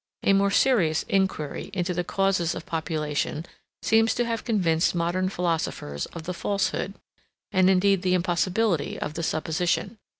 [0.23, 3.45] 38 A more serious inquiry into the causes of population
[3.83, 6.95] seems to have convinced modern philosophers of the falsehood,
[7.51, 9.99] and indeed the impossibility, of the supposition.